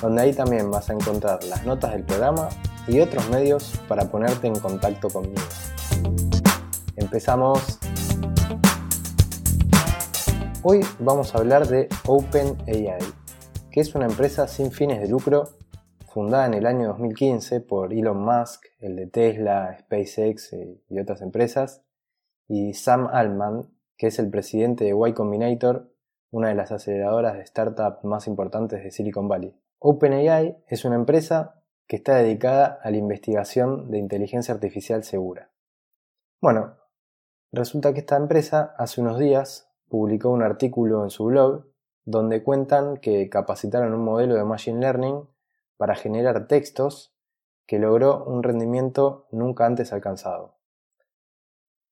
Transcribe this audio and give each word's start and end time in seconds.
donde 0.00 0.22
ahí 0.22 0.32
también 0.32 0.70
vas 0.70 0.90
a 0.90 0.92
encontrar 0.92 1.42
las 1.44 1.66
notas 1.66 1.92
del 1.92 2.04
programa 2.04 2.48
y 2.86 3.00
otros 3.00 3.28
medios 3.30 3.72
para 3.88 4.10
ponerte 4.10 4.46
en 4.46 4.58
contacto 4.58 5.08
conmigo. 5.08 5.42
Empezamos. 6.96 7.78
Hoy 10.62 10.80
vamos 10.98 11.34
a 11.34 11.38
hablar 11.38 11.66
de 11.66 11.88
OpenAI, 12.06 12.98
que 13.70 13.80
es 13.80 13.94
una 13.94 14.06
empresa 14.06 14.48
sin 14.48 14.72
fines 14.72 15.00
de 15.00 15.08
lucro 15.08 15.50
fundada 16.06 16.46
en 16.46 16.54
el 16.54 16.66
año 16.66 16.88
2015 16.88 17.60
por 17.60 17.92
Elon 17.92 18.20
Musk, 18.20 18.64
el 18.80 18.96
de 18.96 19.06
Tesla, 19.06 19.76
SpaceX 19.78 20.52
eh, 20.52 20.80
y 20.88 20.98
otras 20.98 21.22
empresas, 21.22 21.84
y 22.48 22.74
Sam 22.74 23.08
Altman, 23.12 23.68
que 23.96 24.08
es 24.08 24.18
el 24.18 24.30
presidente 24.30 24.84
de 24.84 24.94
Y 25.08 25.12
Combinator, 25.12 25.92
una 26.30 26.48
de 26.48 26.54
las 26.54 26.72
aceleradoras 26.72 27.34
de 27.34 27.42
startup 27.42 28.04
más 28.04 28.26
importantes 28.26 28.82
de 28.82 28.90
Silicon 28.90 29.28
Valley. 29.28 29.54
OpenAI 29.80 30.56
es 30.66 30.84
una 30.84 30.96
empresa 30.96 31.62
que 31.86 31.96
está 31.96 32.16
dedicada 32.16 32.80
a 32.82 32.90
la 32.90 32.96
investigación 32.96 33.90
de 33.90 33.98
inteligencia 33.98 34.52
artificial 34.52 35.04
segura. 35.04 35.50
Bueno, 36.40 36.76
resulta 37.52 37.92
que 37.92 38.00
esta 38.00 38.16
empresa 38.16 38.74
hace 38.76 39.00
unos 39.00 39.18
días 39.18 39.70
publicó 39.88 40.30
un 40.30 40.42
artículo 40.42 41.04
en 41.04 41.10
su 41.10 41.26
blog 41.26 41.66
donde 42.04 42.42
cuentan 42.42 42.96
que 42.96 43.28
capacitaron 43.28 43.94
un 43.94 44.04
modelo 44.04 44.34
de 44.34 44.44
Machine 44.44 44.80
Learning 44.80 45.28
para 45.76 45.94
generar 45.94 46.48
textos 46.48 47.14
que 47.66 47.78
logró 47.78 48.24
un 48.24 48.42
rendimiento 48.42 49.28
nunca 49.30 49.66
antes 49.66 49.92
alcanzado. 49.92 50.56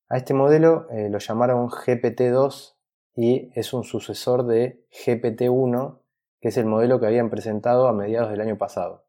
A 0.08 0.16
este 0.16 0.34
modelo 0.34 0.88
eh, 0.90 1.08
lo 1.08 1.18
llamaron 1.18 1.68
GPT-2 1.68 2.74
y 3.14 3.50
es 3.58 3.72
un 3.72 3.84
sucesor 3.84 4.44
de 4.44 4.84
GPT-1 4.90 6.00
es 6.48 6.56
el 6.56 6.66
modelo 6.66 7.00
que 7.00 7.06
habían 7.06 7.30
presentado 7.30 7.88
a 7.88 7.92
mediados 7.92 8.30
del 8.30 8.40
año 8.40 8.56
pasado. 8.56 9.06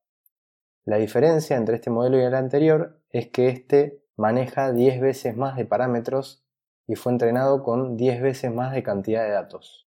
La 0.85 0.97
diferencia 0.97 1.57
entre 1.57 1.75
este 1.75 1.89
modelo 1.89 2.17
y 2.17 2.23
el 2.23 2.33
anterior 2.33 2.99
es 3.09 3.27
que 3.27 3.49
este 3.49 4.01
maneja 4.15 4.71
10 4.71 5.01
veces 5.01 5.35
más 5.35 5.55
de 5.57 5.65
parámetros 5.65 6.45
y 6.87 6.95
fue 6.95 7.11
entrenado 7.11 7.63
con 7.63 7.97
10 7.97 8.21
veces 8.21 8.53
más 8.53 8.73
de 8.73 8.83
cantidad 8.83 9.23
de 9.23 9.31
datos. 9.31 9.87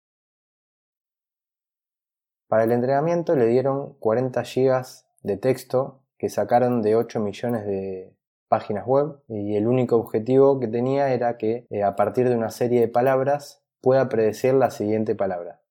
Para 2.47 2.63
el 2.63 2.71
entrenamiento 2.71 3.35
le 3.35 3.47
dieron 3.47 3.93
40 3.95 4.41
GB 4.41 4.85
de 5.23 5.37
texto 5.37 6.01
que 6.17 6.29
sacaron 6.29 6.81
de 6.81 6.95
8 6.95 7.19
millones 7.19 7.65
de 7.65 8.15
páginas 8.47 8.85
web 8.85 9.19
y 9.27 9.55
el 9.55 9.67
único 9.67 9.97
objetivo 9.97 10.59
que 10.59 10.67
tenía 10.67 11.13
era 11.13 11.37
que 11.37 11.67
eh, 11.69 11.83
a 11.83 11.95
partir 11.95 12.29
de 12.29 12.35
una 12.35 12.51
serie 12.51 12.79
de 12.79 12.87
palabras 12.87 13.63
pueda 13.81 14.07
predecir 14.07 14.53
la 14.53 14.71
siguiente 14.71 15.15
palabra. 15.15 15.64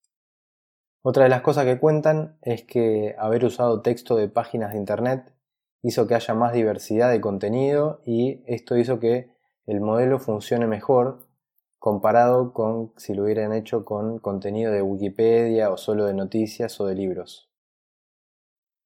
Otra 1.06 1.25
de 1.25 1.28
las 1.28 1.42
cosas 1.42 1.66
que 1.66 1.78
cuentan 1.78 2.38
es 2.41 2.65
que 2.65 3.15
haber 3.19 3.44
usado 3.44 3.82
texto 3.82 4.16
de 4.16 4.26
páginas 4.26 4.72
de 4.72 4.78
Internet 4.78 5.34
hizo 5.82 6.06
que 6.06 6.15
haya 6.15 6.32
más 6.32 6.54
diversidad 6.54 7.10
de 7.10 7.20
contenido 7.20 8.00
y 8.06 8.42
esto 8.47 8.75
hizo 8.78 9.00
que 9.00 9.31
el 9.66 9.82
modelo 9.82 10.19
funcione 10.19 10.66
mejor 10.66 11.28
comparado 11.78 12.54
con 12.54 12.94
si 12.97 13.12
lo 13.12 13.25
hubieran 13.25 13.53
hecho 13.53 13.84
con 13.84 14.19
contenido 14.19 14.72
de 14.72 14.81
Wikipedia 14.81 15.70
o 15.70 15.76
solo 15.76 16.06
de 16.06 16.15
noticias 16.15 16.81
o 16.81 16.87
de 16.87 16.94
libros. 16.94 17.50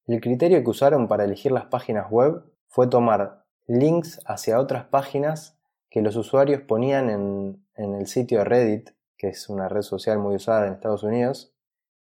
El 0.09 0.21
criterio 0.21 0.61
que 0.65 0.71
usaron 0.71 1.07
para 1.07 1.23
elegir 1.23 1.53
las 1.53 1.67
páginas 1.67 2.11
web 2.11 2.43
fue 2.67 2.89
tomar 2.89 3.45
links 3.69 4.21
hacia 4.27 4.59
otras 4.59 4.87
páginas 4.87 5.57
que 5.89 6.03
los 6.03 6.17
usuarios 6.17 6.63
ponían 6.63 7.11
en, 7.11 7.65
en 7.77 7.95
el 7.95 8.09
sitio 8.09 8.43
Reddit, 8.43 8.91
que 9.17 9.29
es 9.29 9.49
una 9.49 9.69
red 9.69 9.83
social 9.83 10.19
muy 10.19 10.35
usada 10.35 10.67
en 10.67 10.73
Estados 10.73 11.05
Unidos, 11.05 11.55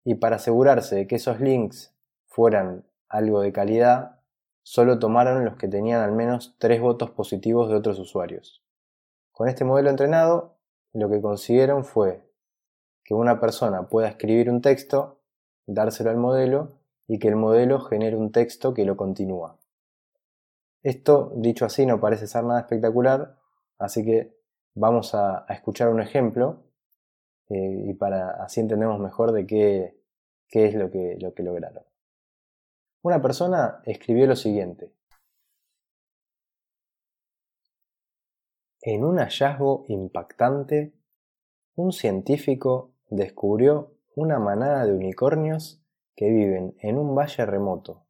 y 0.09 0.16
para 0.16 0.38
asegurarse 0.38 0.95
de 0.95 1.06
que 1.06 1.18
esos 1.18 1.41
links 1.41 1.94
fueran 2.28 2.85
algo 3.09 3.41
de 3.41 3.51
calidad, 3.51 4.22
solo 4.63 5.00
tomaron 5.00 5.44
los 5.44 5.57
que 5.57 5.68
tenían 5.68 6.00
al 6.00 6.13
menos 6.13 6.56
tres 6.59 6.79
votos 6.79 7.12
positivos 7.12 7.68
de 7.68 7.75
otros 7.75 8.00
usuarios. 8.00 8.63
Con 9.34 9.50
este 9.50 9.66
modelo 9.66 9.90
entrenado, 9.90 10.56
lo 10.94 11.09
que 11.09 11.19
consiguieron 11.19 11.84
fue 11.84 12.25
que 13.03 13.16
una 13.16 13.41
persona 13.41 13.90
pueda 13.90 14.07
escribir 14.07 14.50
un 14.50 14.62
texto, 14.62 15.19
dárselo 15.66 16.09
al 16.09 16.16
modelo 16.16 16.79
y 17.06 17.19
que 17.19 17.28
el 17.28 17.35
modelo 17.35 17.81
genere 17.81 18.16
un 18.16 18.31
texto 18.31 18.73
que 18.73 18.85
lo 18.85 18.96
continúa. 18.96 19.57
Esto, 20.84 21.34
dicho 21.35 21.66
así, 21.66 21.85
no 21.85 22.00
parece 22.00 22.28
ser 22.28 22.46
nada 22.46 22.62
espectacular, 22.62 23.35
así 23.78 24.06
que 24.06 24.38
vamos 24.73 25.13
a, 25.16 25.46
escuchar 25.50 25.90
un 25.90 26.00
ejemplo 26.00 26.63
eh, 27.50 27.88
y 27.88 27.94
para 27.94 28.41
así 28.41 28.62
entendemos 28.62 29.01
mejor 29.01 29.34
de 29.34 29.46
qué, 29.46 29.97
qué 30.50 30.66
es 30.66 30.75
lo 30.75 30.90
que, 30.91 31.18
lo 31.19 31.34
que 31.34 31.44
lograron. 31.44 31.84
Una 33.02 33.22
persona 33.22 33.81
escribió 33.85 34.28
lo 34.28 34.35
siguiente. 34.35 34.91
En 38.81 39.03
un 39.03 39.18
hallazgo 39.18 39.85
impactante, 39.88 40.94
un 41.75 41.91
científico 41.91 42.94
descubrió 43.09 43.94
una 44.16 44.40
manada 44.40 44.85
de 44.85 44.94
unicornios 44.94 45.84
que 46.16 46.30
viven 46.30 46.75
en 46.79 46.97
un 46.97 47.14
valle 47.14 47.46
remoto, 47.46 48.06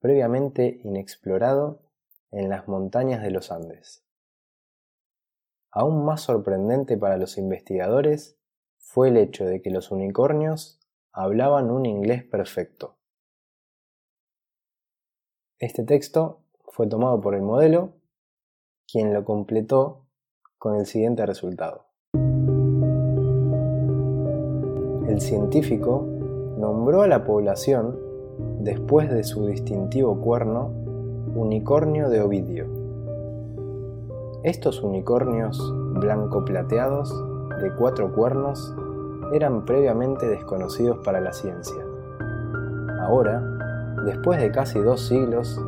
previamente 0.00 0.80
inexplorado 0.84 1.82
en 2.30 2.48
las 2.48 2.68
montañas 2.68 3.22
de 3.22 3.30
los 3.30 3.52
Andes. 3.52 4.04
Aún 5.70 6.04
más 6.04 6.22
sorprendente 6.22 6.96
para 6.96 7.18
los 7.18 7.36
investigadores 7.36 8.38
fue 8.78 9.08
el 9.08 9.18
hecho 9.18 9.44
de 9.44 9.60
que 9.60 9.70
los 9.70 9.90
unicornios 9.90 10.77
hablaban 11.18 11.68
un 11.72 11.84
inglés 11.84 12.22
perfecto. 12.22 12.96
Este 15.58 15.82
texto 15.82 16.44
fue 16.68 16.86
tomado 16.86 17.20
por 17.20 17.34
el 17.34 17.42
modelo, 17.42 17.94
quien 18.86 19.12
lo 19.12 19.24
completó 19.24 20.06
con 20.58 20.76
el 20.76 20.86
siguiente 20.86 21.26
resultado. 21.26 21.86
El 25.08 25.20
científico 25.20 26.06
nombró 26.56 27.02
a 27.02 27.08
la 27.08 27.24
población, 27.24 27.98
después 28.60 29.10
de 29.10 29.24
su 29.24 29.48
distintivo 29.48 30.20
cuerno, 30.20 30.68
unicornio 31.34 32.10
de 32.10 32.20
Ovidio. 32.20 32.66
Estos 34.44 34.84
unicornios 34.84 35.60
blanco 35.94 36.44
plateados 36.44 37.12
de 37.60 37.74
cuatro 37.74 38.14
cuernos 38.14 38.72
eran 39.32 39.64
previamente 39.64 40.26
desconocidos 40.26 40.98
para 40.98 41.20
la 41.20 41.32
ciencia. 41.32 41.84
Ahora, 43.00 43.40
después 44.04 44.40
de 44.40 44.50
casi 44.50 44.80
dos 44.80 45.00
siglos, 45.00 45.60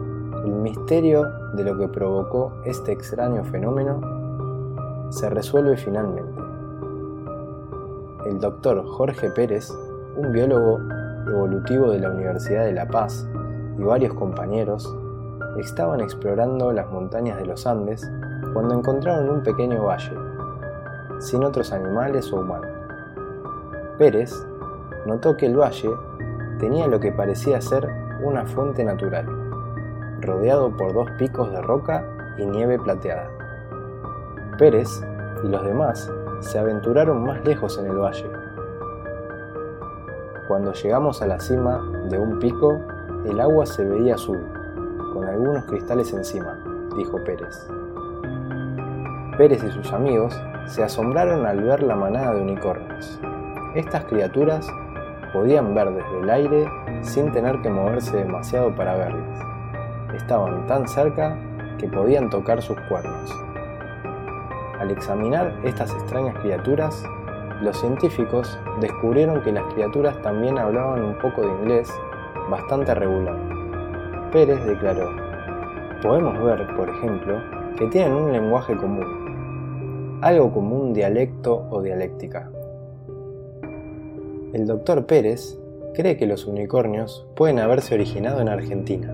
el 0.45 0.53
misterio 0.53 1.29
de 1.55 1.65
lo 1.65 1.77
que 1.77 1.89
provocó 1.89 2.53
este 2.65 2.93
extraño 2.93 3.45
fenómeno 3.45 4.01
se 5.11 5.29
resuelve 5.29 5.77
finalmente. 5.77 6.41
El 8.27 8.39
doctor 8.39 8.85
Jorge 8.87 9.31
Pérez, 9.31 9.71
un 10.17 10.33
biólogo 10.33 10.79
evolutivo 11.27 11.91
de 11.91 12.01
la 12.01 12.11
Universidad 12.11 12.65
de 12.65 12.73
La 12.73 12.87
Paz, 12.87 13.29
y 13.79 13.83
varios 13.83 14.15
compañeros 14.15 14.95
estaban 15.59 16.01
explorando 16.01 16.73
las 16.73 16.91
montañas 16.91 17.39
de 17.39 17.47
los 17.47 17.67
Andes 17.67 18.11
cuando 18.53 18.75
encontraron 18.75 19.29
un 19.29 19.43
pequeño 19.43 19.85
valle, 19.85 20.13
sin 21.19 21.45
otros 21.45 21.73
animales 21.73 22.33
o 22.33 22.41
humanos. 22.41 22.70
Pérez 24.01 24.33
notó 25.05 25.37
que 25.37 25.45
el 25.45 25.61
valle 25.61 25.91
tenía 26.59 26.87
lo 26.87 27.01
que 27.01 27.13
parecía 27.13 27.61
ser 27.61 27.87
una 28.23 28.47
fuente 28.47 28.83
natural, 28.83 29.27
rodeado 30.23 30.75
por 30.75 30.95
dos 30.95 31.11
picos 31.19 31.53
de 31.53 31.61
roca 31.61 32.03
y 32.39 32.47
nieve 32.47 32.79
plateada. 32.79 33.29
Pérez 34.57 34.89
y 35.45 35.49
los 35.49 35.63
demás 35.67 36.11
se 36.41 36.59
aventuraron 36.59 37.25
más 37.25 37.45
lejos 37.45 37.77
en 37.77 37.89
el 37.89 37.99
valle. 37.99 38.25
Cuando 40.49 40.73
llegamos 40.73 41.21
a 41.21 41.27
la 41.27 41.39
cima 41.39 41.87
de 42.09 42.19
un 42.19 42.39
pico, 42.39 42.81
el 43.27 43.39
agua 43.39 43.67
se 43.67 43.85
veía 43.85 44.15
azul, 44.15 44.41
con 45.13 45.27
algunos 45.27 45.67
cristales 45.67 46.11
encima, 46.15 46.59
dijo 46.97 47.23
Pérez. 47.23 47.69
Pérez 49.37 49.63
y 49.63 49.71
sus 49.71 49.93
amigos 49.93 50.35
se 50.65 50.83
asombraron 50.83 51.45
al 51.45 51.63
ver 51.63 51.83
la 51.83 51.97
manada 51.97 52.33
de 52.33 52.41
unicornios. 52.41 53.21
Estas 53.75 54.05
criaturas 54.07 54.69
podían 55.33 55.73
ver 55.77 55.93
desde 55.93 56.21
el 56.21 56.31
aire 56.31 56.69
sin 57.03 57.31
tener 57.31 57.61
que 57.63 57.71
moverse 57.71 58.17
demasiado 58.17 58.75
para 58.75 58.97
verlas. 58.97 59.47
Estaban 60.17 60.67
tan 60.67 60.89
cerca 60.89 61.39
que 61.79 61.87
podían 61.87 62.29
tocar 62.31 62.61
sus 62.61 62.77
cuernos. 62.89 63.33
Al 64.81 64.91
examinar 64.91 65.55
estas 65.63 65.93
extrañas 65.93 66.35
criaturas, 66.41 67.05
los 67.63 67.79
científicos 67.79 68.59
descubrieron 68.81 69.41
que 69.43 69.53
las 69.53 69.65
criaturas 69.73 70.21
también 70.23 70.59
hablaban 70.59 71.05
un 71.05 71.19
poco 71.19 71.43
de 71.43 71.49
inglés 71.49 71.89
bastante 72.51 72.93
regular. 72.93 73.37
Pérez 74.33 74.65
declaró, 74.65 75.11
podemos 76.03 76.43
ver, 76.43 76.67
por 76.75 76.89
ejemplo, 76.89 77.37
que 77.77 77.87
tienen 77.87 78.15
un 78.15 78.33
lenguaje 78.33 78.77
común, 78.77 80.19
algo 80.23 80.53
como 80.53 80.77
un 80.77 80.93
dialecto 80.93 81.67
o 81.71 81.81
dialéctica. 81.83 82.50
El 84.53 84.67
doctor 84.67 85.07
Pérez 85.07 85.57
cree 85.95 86.17
que 86.17 86.27
los 86.27 86.47
unicornios 86.47 87.25
pueden 87.37 87.61
haberse 87.61 87.95
originado 87.95 88.41
en 88.41 88.49
Argentina, 88.49 89.13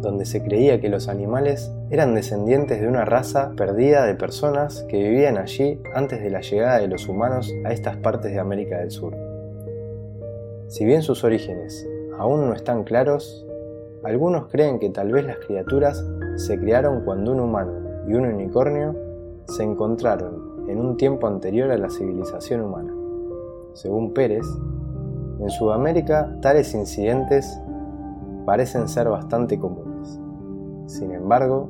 donde 0.00 0.24
se 0.24 0.42
creía 0.42 0.80
que 0.80 0.88
los 0.88 1.08
animales 1.08 1.70
eran 1.90 2.14
descendientes 2.14 2.80
de 2.80 2.88
una 2.88 3.04
raza 3.04 3.52
perdida 3.54 4.06
de 4.06 4.14
personas 4.14 4.86
que 4.88 4.96
vivían 4.96 5.36
allí 5.36 5.78
antes 5.94 6.22
de 6.22 6.30
la 6.30 6.40
llegada 6.40 6.78
de 6.78 6.88
los 6.88 7.06
humanos 7.06 7.52
a 7.66 7.72
estas 7.72 7.98
partes 7.98 8.32
de 8.32 8.38
América 8.38 8.78
del 8.78 8.90
Sur. 8.90 9.14
Si 10.68 10.86
bien 10.86 11.02
sus 11.02 11.22
orígenes 11.22 11.86
aún 12.18 12.46
no 12.46 12.54
están 12.54 12.84
claros, 12.84 13.46
algunos 14.04 14.46
creen 14.46 14.78
que 14.78 14.88
tal 14.88 15.12
vez 15.12 15.26
las 15.26 15.36
criaturas 15.36 16.02
se 16.36 16.58
crearon 16.58 17.04
cuando 17.04 17.30
un 17.32 17.40
humano 17.40 18.06
y 18.08 18.14
un 18.14 18.24
unicornio 18.24 18.96
se 19.48 19.64
encontraron 19.64 20.66
en 20.70 20.80
un 20.80 20.96
tiempo 20.96 21.26
anterior 21.26 21.70
a 21.70 21.76
la 21.76 21.90
civilización 21.90 22.62
humana. 22.62 23.01
Según 23.74 24.12
Pérez, 24.12 24.46
en 25.40 25.50
Sudamérica 25.50 26.36
tales 26.40 26.74
incidentes 26.74 27.60
parecen 28.44 28.88
ser 28.88 29.08
bastante 29.08 29.58
comunes. 29.58 30.20
Sin 30.86 31.12
embargo, 31.12 31.68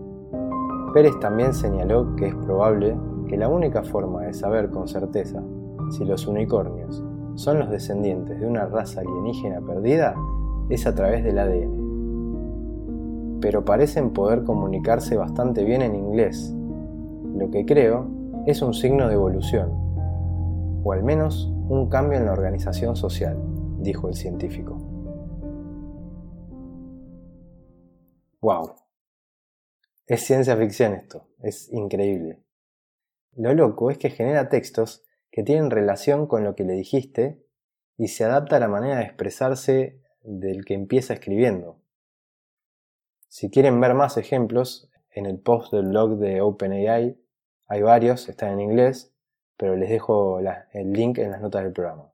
Pérez 0.92 1.18
también 1.20 1.54
señaló 1.54 2.16
que 2.16 2.26
es 2.28 2.34
probable 2.34 2.96
que 3.28 3.36
la 3.36 3.48
única 3.48 3.82
forma 3.82 4.22
de 4.22 4.34
saber 4.34 4.70
con 4.70 4.88
certeza 4.88 5.42
si 5.90 6.04
los 6.04 6.26
unicornios 6.26 7.04
son 7.34 7.58
los 7.60 7.70
descendientes 7.70 8.38
de 8.40 8.46
una 8.46 8.66
raza 8.66 9.00
alienígena 9.00 9.60
perdida 9.60 10.14
es 10.68 10.86
a 10.86 10.94
través 10.94 11.24
del 11.24 11.38
ADN. 11.38 11.80
Pero 13.40 13.64
parecen 13.64 14.10
poder 14.10 14.44
comunicarse 14.44 15.16
bastante 15.16 15.64
bien 15.64 15.82
en 15.82 15.94
inglés, 15.94 16.54
lo 17.36 17.50
que 17.50 17.64
creo 17.64 18.06
es 18.46 18.60
un 18.62 18.74
signo 18.74 19.08
de 19.08 19.14
evolución, 19.14 19.70
o 20.84 20.92
al 20.92 21.02
menos 21.02 21.51
un 21.72 21.88
cambio 21.88 22.18
en 22.18 22.26
la 22.26 22.32
organización 22.32 22.96
social, 22.96 23.38
dijo 23.78 24.06
el 24.06 24.14
científico. 24.14 24.76
¡Wow! 28.42 28.74
Es 30.06 30.20
ciencia 30.22 30.54
ficción 30.54 30.92
esto, 30.92 31.28
es 31.40 31.72
increíble. 31.72 32.42
Lo 33.36 33.54
loco 33.54 33.90
es 33.90 33.96
que 33.96 34.10
genera 34.10 34.50
textos 34.50 35.02
que 35.30 35.42
tienen 35.42 35.70
relación 35.70 36.26
con 36.26 36.44
lo 36.44 36.54
que 36.54 36.64
le 36.64 36.74
dijiste 36.74 37.42
y 37.96 38.08
se 38.08 38.24
adapta 38.24 38.56
a 38.56 38.60
la 38.60 38.68
manera 38.68 38.98
de 38.98 39.04
expresarse 39.04 39.98
del 40.22 40.66
que 40.66 40.74
empieza 40.74 41.14
escribiendo. 41.14 41.80
Si 43.28 43.48
quieren 43.48 43.80
ver 43.80 43.94
más 43.94 44.18
ejemplos, 44.18 44.90
en 45.10 45.24
el 45.24 45.40
post 45.40 45.72
del 45.72 45.86
blog 45.86 46.18
de 46.18 46.42
OpenAI 46.42 47.18
hay 47.66 47.80
varios, 47.80 48.28
están 48.28 48.50
en 48.50 48.60
inglés, 48.60 49.11
pero 49.62 49.76
les 49.76 49.90
dejo 49.90 50.40
el 50.72 50.92
link 50.92 51.18
en 51.18 51.30
las 51.30 51.40
notas 51.40 51.62
del 51.62 51.72
programa. 51.72 52.12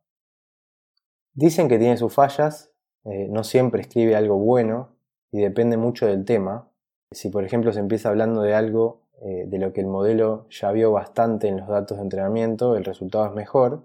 Dicen 1.32 1.66
que 1.66 1.78
tiene 1.78 1.96
sus 1.96 2.12
fallas, 2.12 2.74
eh, 3.04 3.26
no 3.30 3.42
siempre 3.42 3.80
escribe 3.80 4.16
algo 4.16 4.36
bueno 4.36 4.98
y 5.32 5.40
depende 5.40 5.78
mucho 5.78 6.04
del 6.06 6.26
tema. 6.26 6.70
Si 7.10 7.30
por 7.30 7.44
ejemplo 7.44 7.72
se 7.72 7.80
empieza 7.80 8.10
hablando 8.10 8.42
de 8.42 8.52
algo 8.52 9.08
eh, 9.22 9.46
de 9.46 9.58
lo 9.58 9.72
que 9.72 9.80
el 9.80 9.86
modelo 9.86 10.46
ya 10.50 10.72
vio 10.72 10.92
bastante 10.92 11.48
en 11.48 11.56
los 11.56 11.68
datos 11.68 11.96
de 11.96 12.02
entrenamiento, 12.02 12.76
el 12.76 12.84
resultado 12.84 13.24
es 13.24 13.32
mejor. 13.32 13.82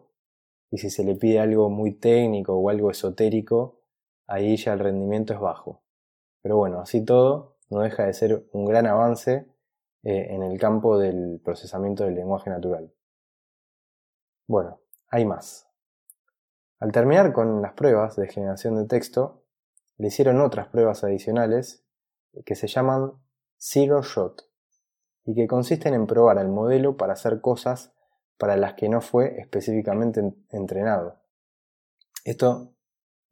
Y 0.70 0.80
si 0.80 0.90
se 0.90 1.06
le 1.06 1.16
pide 1.16 1.40
algo 1.40 1.70
muy 1.70 1.94
técnico 1.94 2.58
o 2.58 2.70
algo 2.70 2.92
esotérico, 2.92 3.80
ahí 4.28 4.58
ya 4.58 4.74
el 4.74 4.80
rendimiento 4.80 5.32
es 5.32 5.40
bajo. 5.40 5.84
Pero 6.42 6.58
bueno, 6.58 6.82
así 6.82 7.06
todo, 7.06 7.56
no 7.70 7.80
deja 7.80 8.08
de 8.08 8.14
ser 8.14 8.46
un 8.52 8.66
gran 8.66 8.88
avance 8.88 9.48
eh, 10.04 10.28
en 10.32 10.44
el 10.44 10.60
campo 10.60 10.98
del 10.98 11.40
procesamiento 11.42 12.04
del 12.04 12.16
lenguaje 12.16 12.50
natural. 12.50 12.92
Bueno, 14.48 14.80
hay 15.10 15.26
más. 15.26 15.68
Al 16.80 16.92
terminar 16.92 17.34
con 17.34 17.62
las 17.62 17.74
pruebas 17.74 18.16
de 18.16 18.28
generación 18.28 18.76
de 18.76 18.86
texto, 18.86 19.44
le 19.98 20.08
hicieron 20.08 20.42
otras 20.42 20.68
pruebas 20.68 21.04
adicionales 21.04 21.86
que 22.46 22.56
se 22.56 22.68
llaman 22.68 23.14
Zero 23.58 24.02
Shot 24.02 24.50
y 25.26 25.36
que 25.36 25.48
consisten 25.48 25.94
en 25.94 26.08
probar 26.08 26.38
al 26.40 26.50
modelo 26.50 26.98
para 26.98 27.14
hacer 27.14 27.40
cosas 27.40 27.94
para 28.38 28.58
las 28.58 28.74
que 28.74 28.90
no 28.90 29.00
fue 29.00 29.40
específicamente 29.40 30.34
entrenado. 30.50 31.22
Esto 32.26 32.74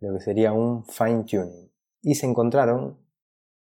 lo 0.02 0.14
que 0.14 0.20
sería 0.20 0.52
un 0.52 0.86
fine 0.86 1.24
tuning. 1.24 1.72
Y 2.02 2.16
se 2.16 2.26
encontraron 2.26 2.98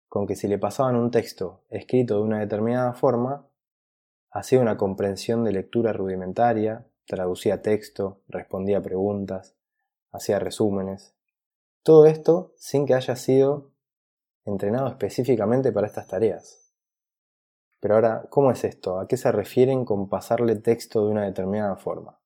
con 0.09 0.27
que 0.27 0.37
si 0.37 0.49
le 0.49 0.59
pasaban 0.59 0.97
un 0.97 1.11
texto 1.11 1.65
escrito 1.69 2.17
de 2.17 2.23
una 2.23 2.39
determinada 2.39 2.95
forma, 2.95 3.47
hacía 4.31 4.61
una 4.61 4.77
comprensión 4.77 5.45
de 5.45 5.53
lectura 5.53 5.93
rudimentaria, 5.93 6.87
traducía 7.09 7.63
texto, 7.63 8.21
respondía 8.29 8.81
preguntas, 8.83 9.57
hacía 10.13 10.39
resúmenes. 10.39 11.15
Todo 11.83 12.07
esto 12.07 12.53
sin 12.57 12.87
que 12.87 12.95
haya 12.95 13.17
sido 13.17 13.73
entrenado 14.45 14.89
específicamente 14.89 15.73
para 15.73 15.87
estas 15.87 16.07
tareas. 16.07 16.73
Pero 17.81 17.95
ahora, 17.95 18.27
¿cómo 18.29 18.51
es 18.51 18.63
esto? 18.63 19.01
¿A 19.01 19.09
qué 19.09 19.17
se 19.17 19.33
refieren 19.33 19.85
con 19.85 20.09
pasarle 20.09 20.57
texto 20.57 21.05
de 21.05 21.13
una 21.13 21.25
determinada 21.25 21.77
forma? 21.77 22.21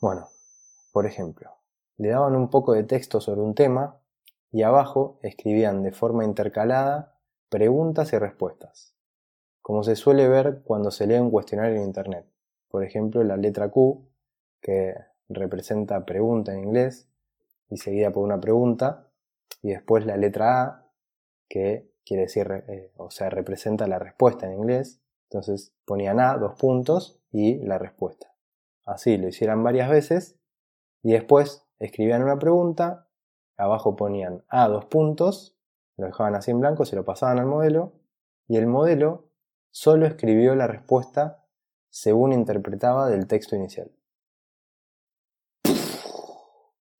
Bueno, 0.00 0.28
por 0.92 1.06
ejemplo, 1.06 1.56
le 1.96 2.10
daban 2.10 2.36
un 2.36 2.48
poco 2.48 2.74
de 2.74 2.84
texto 2.84 3.20
sobre 3.20 3.40
un 3.40 3.54
tema 3.54 4.00
y 4.52 4.62
abajo 4.62 5.18
escribían 5.22 5.82
de 5.82 5.92
forma 5.92 6.24
intercalada 6.24 7.18
preguntas 7.48 8.12
y 8.12 8.18
respuestas, 8.18 8.94
como 9.62 9.82
se 9.82 9.96
suele 9.96 10.28
ver 10.28 10.62
cuando 10.64 10.90
se 10.90 11.06
lee 11.06 11.18
un 11.18 11.30
cuestionario 11.30 11.76
en 11.76 11.84
Internet. 11.84 12.26
Por 12.68 12.84
ejemplo, 12.84 13.22
la 13.24 13.36
letra 13.36 13.68
Q, 13.70 14.06
que 14.60 14.94
representa 15.28 16.04
pregunta 16.04 16.52
en 16.52 16.64
inglés 16.64 17.08
y 17.68 17.76
seguida 17.76 18.10
por 18.10 18.24
una 18.24 18.40
pregunta 18.40 19.08
y 19.62 19.70
después 19.70 20.06
la 20.06 20.16
letra 20.16 20.62
A 20.62 20.86
que 21.48 21.90
quiere 22.04 22.24
decir, 22.24 22.64
eh, 22.68 22.92
o 22.96 23.10
sea, 23.10 23.30
representa 23.30 23.86
la 23.86 23.98
respuesta 23.98 24.46
en 24.46 24.54
inglés. 24.54 25.00
Entonces 25.28 25.72
ponían 25.84 26.20
A, 26.20 26.36
dos 26.36 26.54
puntos 26.58 27.20
y 27.30 27.58
la 27.64 27.78
respuesta. 27.78 28.34
Así 28.84 29.16
lo 29.16 29.28
hicieran 29.28 29.62
varias 29.62 29.90
veces 29.90 30.36
y 31.02 31.12
después 31.12 31.66
escribían 31.78 32.22
una 32.22 32.38
pregunta, 32.38 33.08
abajo 33.56 33.96
ponían 33.96 34.44
A, 34.48 34.68
dos 34.68 34.86
puntos, 34.86 35.56
lo 35.96 36.06
dejaban 36.06 36.34
así 36.34 36.50
en 36.50 36.60
blanco, 36.60 36.84
se 36.84 36.96
lo 36.96 37.04
pasaban 37.04 37.38
al 37.38 37.46
modelo 37.46 37.92
y 38.48 38.56
el 38.56 38.66
modelo 38.66 39.29
solo 39.70 40.06
escribió 40.06 40.54
la 40.54 40.66
respuesta 40.66 41.44
según 41.88 42.32
interpretaba 42.32 43.08
del 43.08 43.26
texto 43.26 43.56
inicial 43.56 43.90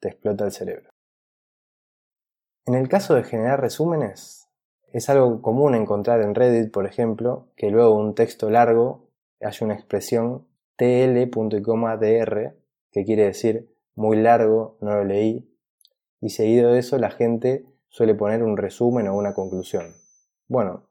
te 0.01 0.09
explota 0.09 0.45
el 0.45 0.53
cerebro. 0.53 0.91
En 2.67 2.75
el 2.75 2.89
caso 2.89 3.15
de 3.15 3.23
generar 3.23 3.61
resúmenes, 3.61 4.49
es 4.93 5.09
algo 5.09 5.41
común 5.41 5.75
encontrar 5.75 6.23
en 6.23 6.35
Reddit, 6.35 6.73
por 6.73 6.87
ejemplo, 6.87 7.49
que 7.57 7.71
luego 7.71 7.97
de 7.97 8.03
un 8.03 8.15
texto 8.15 8.51
largo 8.51 9.09
haya 9.41 9.65
una 9.65 9.75
expresión 9.75 10.47
tl.dr, 10.77 12.57
que 12.91 13.05
quiere 13.05 13.25
decir 13.25 13.73
muy 13.95 14.17
largo, 14.17 14.79
no 14.81 14.95
lo 14.95 15.05
leí, 15.05 15.49
y 16.21 16.31
seguido 16.31 16.73
de 16.73 16.81
eso 16.81 16.99
la 16.99 17.11
gente 17.11 17.67
suele 17.89 18.15
poner 18.15 18.43
un 18.43 18.57
resumen 18.57 19.09
o 19.09 19.17
una 19.17 19.35
conclusión. 19.35 19.95
Bueno, 20.49 20.90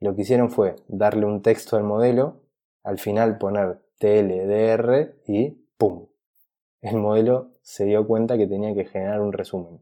lo 0.00 0.14
que 0.14 0.22
hicieron 0.22 0.50
fue 0.50 0.76
darle 0.88 1.26
un 1.26 1.42
texto 1.42 1.76
al 1.76 1.84
modelo, 1.84 2.42
al 2.82 2.98
final 2.98 3.38
poner 3.38 3.80
tldr 3.98 5.22
y 5.26 5.50
¡pum! 5.76 6.06
El 6.80 6.96
modelo 6.96 7.52
se 7.62 7.84
dio 7.84 8.06
cuenta 8.06 8.36
que 8.36 8.46
tenía 8.46 8.74
que 8.74 8.84
generar 8.84 9.20
un 9.20 9.32
resumen. 9.32 9.80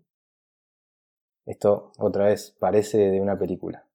Esto 1.45 1.93
otra 1.99 2.27
vez 2.27 2.57
parece 2.59 2.99
de 3.11 3.21
una 3.21 3.39
película. 3.39 3.87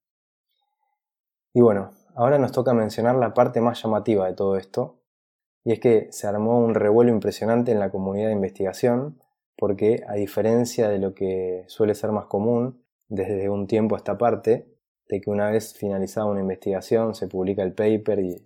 Y 1.52 1.60
bueno, 1.60 1.92
ahora 2.14 2.38
nos 2.38 2.52
toca 2.52 2.74
mencionar 2.74 3.16
la 3.16 3.34
parte 3.34 3.60
más 3.60 3.82
llamativa 3.82 4.26
de 4.26 4.34
todo 4.34 4.56
esto, 4.56 5.00
y 5.64 5.72
es 5.72 5.80
que 5.80 6.08
se 6.12 6.26
armó 6.26 6.60
un 6.60 6.74
revuelo 6.74 7.10
impresionante 7.10 7.72
en 7.72 7.80
la 7.80 7.90
comunidad 7.90 8.28
de 8.28 8.34
investigación, 8.34 9.20
porque 9.56 10.04
a 10.06 10.14
diferencia 10.14 10.88
de 10.88 10.98
lo 10.98 11.14
que 11.14 11.64
suele 11.66 11.94
ser 11.94 12.12
más 12.12 12.26
común 12.26 12.82
desde 13.08 13.48
un 13.48 13.66
tiempo 13.66 13.94
a 13.94 13.98
esta 13.98 14.16
parte, 14.16 14.72
de 15.10 15.20
que 15.20 15.28
una 15.28 15.50
vez 15.50 15.74
finalizada 15.74 16.26
una 16.26 16.40
investigación 16.40 17.16
se 17.16 17.26
publica 17.26 17.64
el 17.64 17.72
paper 17.72 18.20
y, 18.20 18.44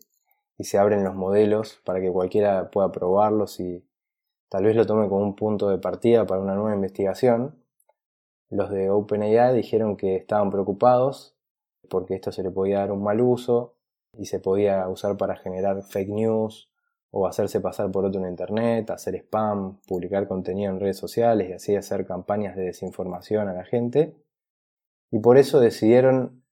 y 0.57 0.65
se 0.65 0.79
abren 0.79 1.05
los 1.05 1.15
modelos 1.15 1.81
para 1.85 2.01
que 2.01 2.11
cualquiera 2.11 2.71
pueda 2.71 2.91
probarlos 2.91 3.61
y 3.61 3.85
tal 4.49 4.65
vez 4.65 4.75
lo 4.75 4.87
tome 4.87 5.09
como 5.09 5.23
un 5.23 5.37
punto 5.37 5.69
de 5.69 5.77
partida 5.77 6.27
para 6.27 6.41
una 6.41 6.55
nueva 6.55 6.75
investigación. 6.75 7.55
Los 8.49 8.71
de 8.71 8.89
OpenAI 8.89 9.55
dijeron 9.55 9.97
que 9.97 10.17
estaban 10.17 10.51
preocupados 10.51 11.37
porque 11.91 12.15
esto 12.15 12.33
se 12.33 12.43
le 12.43 12.51
podía 12.51 12.79
dar 12.79 12.93
un 12.93 13.03
mal 13.03 13.21
uso 13.21 13.75
y 14.17 14.27
se 14.27 14.41
podía 14.41 14.89
usar 14.89 15.19
para 15.19 15.37
generar 15.37 15.83
fake 15.83 16.09
news 16.09 16.71
o 17.11 17.27
hacerse 17.27 17.61
pasar 17.61 17.91
por 17.91 18.07
otro 18.07 18.23
en 18.23 18.31
internet, 18.31 18.91
hacer 18.91 19.17
spam, 19.17 19.81
publicar 19.87 20.27
contenido 20.27 20.73
en 20.73 20.81
redes 20.81 20.97
sociales 20.97 21.51
y 21.51 21.53
así 21.53 21.77
hacer 21.77 22.07
campañas 22.07 22.57
de 22.57 22.65
desinformación 22.65 23.49
a 23.49 23.53
la 23.53 23.65
gente. 23.65 24.17
Y 25.11 25.19
por 25.19 25.37
eso 25.37 25.61
decidieron 25.61 26.44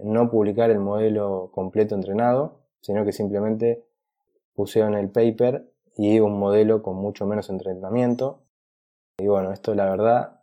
no 0.00 0.30
publicar 0.30 0.70
el 0.70 0.78
modelo 0.78 1.50
completo 1.52 1.94
entrenado, 1.94 2.60
sino 2.80 3.04
que 3.04 3.12
simplemente 3.12 3.84
pusieron 4.54 4.94
el 4.94 5.10
paper 5.10 5.70
y 5.96 6.20
un 6.20 6.38
modelo 6.38 6.82
con 6.82 6.96
mucho 6.96 7.26
menos 7.26 7.50
entrenamiento. 7.50 8.40
Y 9.18 9.26
bueno, 9.26 9.52
esto 9.52 9.74
la 9.74 9.88
verdad 9.90 10.40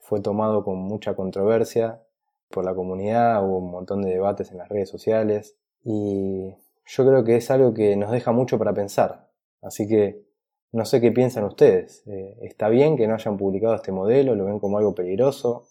fue 0.00 0.20
tomado 0.20 0.64
con 0.64 0.78
mucha 0.78 1.14
controversia 1.14 2.02
por 2.48 2.64
la 2.64 2.74
comunidad, 2.74 3.44
hubo 3.44 3.58
un 3.58 3.70
montón 3.70 4.02
de 4.02 4.10
debates 4.10 4.52
en 4.52 4.58
las 4.58 4.68
redes 4.68 4.88
sociales 4.88 5.56
y 5.82 6.54
yo 6.84 7.06
creo 7.06 7.24
que 7.24 7.36
es 7.36 7.50
algo 7.50 7.74
que 7.74 7.96
nos 7.96 8.12
deja 8.12 8.32
mucho 8.32 8.58
para 8.58 8.72
pensar. 8.72 9.28
Así 9.62 9.88
que 9.88 10.24
no 10.72 10.84
sé 10.84 11.00
qué 11.00 11.10
piensan 11.10 11.44
ustedes. 11.44 12.06
Eh, 12.06 12.38
¿Está 12.42 12.68
bien 12.68 12.96
que 12.96 13.08
no 13.08 13.14
hayan 13.14 13.36
publicado 13.36 13.74
este 13.74 13.92
modelo? 13.92 14.34
¿Lo 14.34 14.44
ven 14.44 14.60
como 14.60 14.78
algo 14.78 14.94
peligroso? 14.94 15.66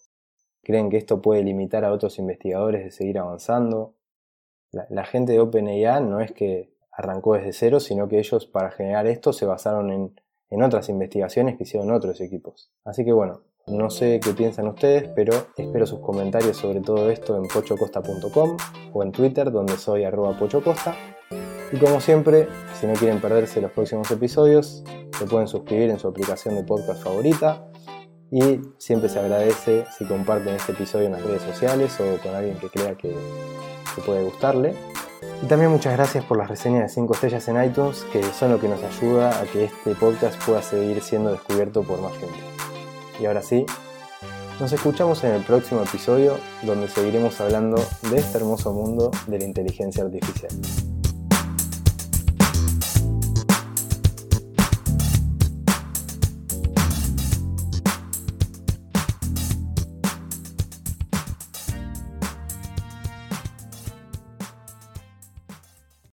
¿Creen 0.66 0.90
que 0.90 0.98
esto 0.98 1.22
puede 1.22 1.44
limitar 1.44 1.86
a 1.86 1.94
otros 1.94 2.18
investigadores 2.18 2.84
de 2.84 2.90
seguir 2.90 3.20
avanzando? 3.20 3.94
La, 4.72 5.06
gente 5.06 5.34
de 5.34 5.40
OpenAI 5.40 6.04
no 6.04 6.22
es 6.22 6.32
que 6.32 6.74
arrancó 6.92 7.36
desde 7.36 7.54
cero, 7.54 7.80
sino 7.80 8.08
que 8.08 8.18
ellos 8.18 8.48
para 8.48 8.72
generar 8.72 9.06
esto 9.06 9.32
se 9.32 9.46
basaron 9.46 9.92
en, 9.92 10.20
en 10.50 10.64
otras 10.64 10.90
investigaciones 10.90 11.56
que 11.56 11.64
hicieron 11.66 11.92
otros 11.92 12.20
equipos. 12.20 12.72
Así 12.84 13.06
que 13.06 13.14
bueno, 13.14 13.44
no 13.68 13.92
sé 13.92 14.20
qué 14.20 14.34
piensan 14.34 14.68
ustedes, 14.68 15.08
pero 15.16 15.34
espero 15.56 15.86
sus 15.86 16.00
comentarios 16.00 16.58
sobre 16.58 16.82
todo 16.82 17.12
esto 17.12 17.38
en 17.38 17.44
pochocosta.com 17.48 18.58
o 18.92 19.04
en 19.04 19.12
Twitter, 19.12 19.52
donde 19.52 19.78
soy 19.78 20.04
arroba 20.04 20.36
pochocosta. 20.36 20.96
Y 21.72 21.78
como 21.78 22.02
siempre, 22.02 22.48
si 22.74 22.88
no 22.88 22.94
quieren 22.94 23.22
perderse 23.22 23.62
los 23.62 23.72
próximos 23.72 24.10
episodios, 24.10 24.84
se 25.16 25.26
pueden 25.28 25.48
suscribir 25.48 25.92
en 25.92 26.00
su 26.00 26.08
aplicación 26.08 26.56
de 26.56 26.64
podcast 26.64 27.04
favorita. 27.04 27.68
Y 28.36 28.60
siempre 28.80 29.08
se 29.08 29.18
agradece 29.18 29.86
si 29.98 30.04
comparten 30.04 30.56
este 30.56 30.74
episodio 30.74 31.06
en 31.06 31.13
las 31.13 31.24
redes 31.24 31.42
sociales 31.42 31.98
o 32.01 32.22
con 32.22 32.36
alguien 32.36 32.58
que 32.58 32.68
crea 32.68 32.94
que, 32.96 33.15
que 33.96 34.01
puede 34.01 34.25
gustarle. 34.25 34.75
Y 35.42 35.46
también 35.46 35.72
muchas 35.72 35.94
gracias 35.94 36.25
por 36.25 36.38
las 36.38 36.50
reseñas 36.50 36.82
de 36.82 36.89
5 36.89 37.13
estrellas 37.13 37.48
en 37.48 37.63
iTunes, 37.63 38.06
que 38.12 38.22
son 38.34 38.51
lo 38.51 38.60
que 38.60 38.68
nos 38.68 38.84
ayuda 38.84 39.39
a 39.39 39.46
que 39.46 39.63
este 39.63 39.96
podcast 39.96 40.38
pueda 40.44 40.62
seguir 40.62 41.01
siendo 41.01 41.32
descubierto 41.32 41.84
por 41.84 42.01
más 42.01 42.12
gente. 42.18 42.36
Y 43.22 43.25
ahora 43.25 43.42
sí, 43.42 43.65
nos 44.60 44.74
escuchamos 44.74 45.24
en 45.24 45.32
el 45.32 45.44
próximo 45.44 45.84
episodio 45.84 46.38
donde 46.63 46.89
seguiremos 46.89 47.39
hablando 47.39 47.77
de 48.12 48.18
este 48.18 48.38
hermoso 48.38 48.74
mundo 48.74 49.12
de 49.27 49.39
la 49.39 49.46
inteligencia 49.46 50.04
artificial. 50.04 50.51